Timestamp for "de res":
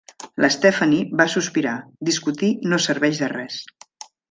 3.23-3.61